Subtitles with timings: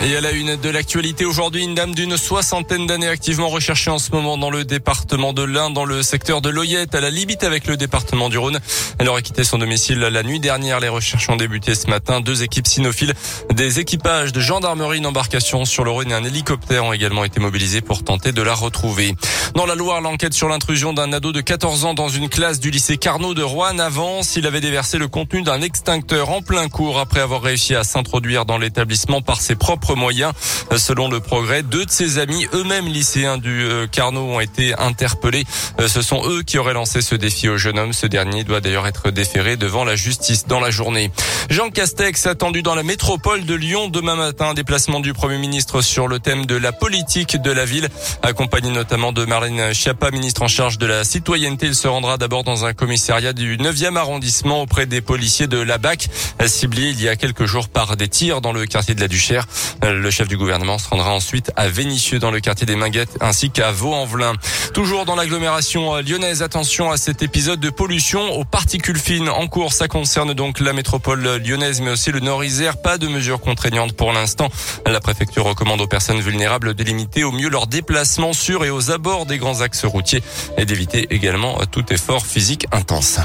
[0.00, 3.98] Et à la une de l'actualité aujourd'hui, une dame d'une soixantaine d'années activement recherchée en
[3.98, 7.42] ce moment dans le département de l'Ain, dans le secteur de l'Oyette, à la limite
[7.42, 8.60] avec le département du Rhône.
[9.00, 10.78] Elle aurait quitté son domicile la nuit dernière.
[10.78, 12.20] Les recherches ont débuté ce matin.
[12.20, 13.12] Deux équipes cynophiles,
[13.52, 17.40] des équipages de gendarmerie, une embarcation sur le Rhône et un hélicoptère ont également été
[17.40, 19.16] mobilisés pour tenter de la retrouver.
[19.56, 22.70] Dans la Loire, l'enquête sur l'intrusion d'un ado de 14 ans dans une classe du
[22.70, 24.36] lycée Carnot de Rouen avance.
[24.36, 28.44] Il avait déversé le contenu d'un extincteur en plein cours après avoir réussi à s'introduire
[28.44, 30.32] dans l'établissement par ses propres moyens.
[30.76, 35.44] Selon le progrès, deux de ses amis, eux-mêmes lycéens du euh, Carnot, ont été interpellés.
[35.80, 37.92] Euh, ce sont eux qui auraient lancé ce défi au jeune homme.
[37.92, 41.10] Ce dernier doit d'ailleurs être déféré devant la justice dans la journée.
[41.50, 44.54] Jean Castex attendu dans la métropole de Lyon demain matin.
[44.54, 47.88] Déplacement du Premier ministre sur le thème de la politique de la ville,
[48.22, 51.66] accompagné notamment de Marlène Schiappa, ministre en charge de la citoyenneté.
[51.66, 55.78] Il se rendra d'abord dans un commissariat du 9e arrondissement auprès des policiers de la
[55.78, 56.08] BAC,
[56.46, 59.46] ciblés il y a quelques jours par des tirs dans le quartier de la Duchère.
[59.82, 63.50] Le chef du gouvernement se rendra ensuite à Vénissieux dans le quartier des Minguettes ainsi
[63.50, 64.34] qu'à Vaux-en-Velin.
[64.74, 69.72] Toujours dans l'agglomération lyonnaise, attention à cet épisode de pollution aux particules fines en cours.
[69.72, 72.80] Ça concerne donc la métropole lyonnaise mais aussi le Nord-Isère.
[72.82, 74.48] Pas de mesures contraignantes pour l'instant.
[74.86, 78.90] La préfecture recommande aux personnes vulnérables de limiter au mieux leurs déplacements sur et aux
[78.90, 80.22] abords des grands axes routiers
[80.56, 83.20] et d'éviter également tout effort physique intense.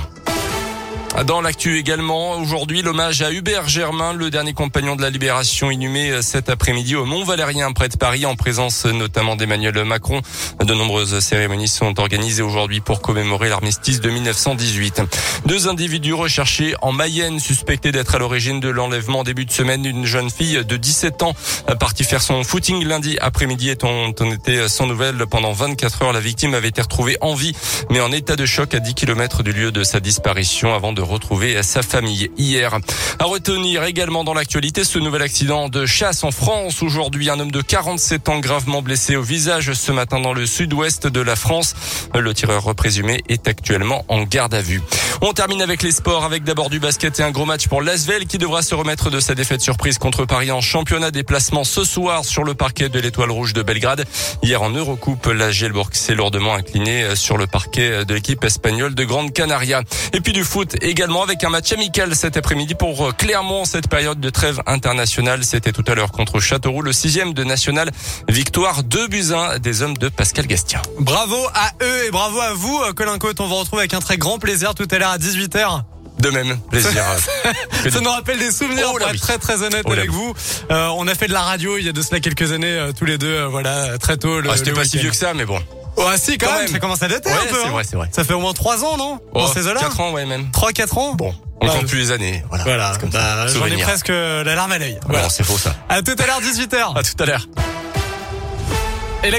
[1.21, 6.09] Dans l'actu également, aujourd'hui, l'hommage à Hubert Germain, le dernier compagnon de la Libération inhumé
[6.09, 10.21] euh, cet après-midi au Mont-Valérien près de Paris en présence notamment d'Emmanuel Macron.
[10.65, 15.03] De nombreuses cérémonies sont organisées aujourd'hui pour commémorer l'armistice de 1918.
[15.45, 20.05] Deux individus recherchés en Mayenne suspectés d'être à l'origine de l'enlèvement début de semaine d'une
[20.05, 21.35] jeune fille de 17 ans
[21.79, 26.13] partie faire son footing lundi après-midi et on, on était sans nouvelles pendant 24 heures.
[26.13, 27.55] La victime avait été retrouvée en vie
[27.91, 31.02] mais en état de choc à 10 km du lieu de sa disparition avant de
[31.03, 32.77] retrouver sa famille hier.
[33.19, 36.81] À retenir également dans l'actualité ce nouvel accident de chasse en France.
[36.81, 41.07] Aujourd'hui, un homme de 47 ans gravement blessé au visage ce matin dans le sud-ouest
[41.07, 41.75] de la France.
[42.13, 44.81] Le tireur présumé est actuellement en garde à vue.
[45.21, 48.25] On termine avec les sports avec d'abord du basket et un gros match pour l'Asvel
[48.25, 51.11] qui devra se remettre de sa défaite surprise contre Paris en championnat.
[51.11, 54.05] Déplacement ce soir sur le parquet de l'Étoile Rouge de Belgrade.
[54.41, 59.03] Hier en Eurocoupe, la Gielbourg s'est lourdement inclinée sur le parquet de l'équipe espagnole de
[59.03, 59.83] Grande Canaria.
[60.13, 63.65] Et puis du foot également avec un match amical cet après-midi pour Clermont.
[63.65, 67.91] Cette période de trêve internationale, c'était tout à l'heure contre Châteauroux, le sixième de national.
[68.27, 70.81] Victoire 2 buts 1 des hommes de Pascal Gastien.
[70.99, 73.39] Bravo à eux et bravo à vous, Colin Côte.
[73.39, 75.83] On vous retrouve avec un très grand plaisir tout à l'heure à 18h.
[76.19, 77.03] De même, plaisir.
[77.91, 79.15] Ça nous rappelle des souvenirs, Oh pour oui.
[79.15, 80.15] être très très honnête Oh avec oui.
[80.15, 80.33] vous.
[80.71, 82.91] Euh, on a fait de la radio il y a de cela quelques années, euh,
[82.97, 84.39] tous les deux, euh, voilà, très tôt.
[84.39, 85.59] Le, Ah, C'était pas si vieux que ça, mais bon.
[85.97, 86.71] Oh, ah, si, quand, Quand même, même.
[86.71, 87.57] ça commence à dater Ouais, un peu.
[87.61, 87.71] c'est hein.
[87.71, 88.09] vrai, c'est vrai.
[88.11, 90.49] Ça fait au moins 3 ans, non Dans ces eaux-là 4 ans, ouais, même.
[90.51, 92.43] 3-4 ans Bon, on Bah, compte plus les années.
[92.49, 92.63] Voilà.
[92.63, 93.59] Voilà, Bah, ça.
[93.59, 94.97] j'en ai presque la larme à l'œil.
[95.03, 95.29] Voilà, Voilà.
[95.29, 95.75] c'est faux ça.
[95.89, 96.97] À tout à l'heure, 18h.
[96.97, 97.47] À tout à l'heure.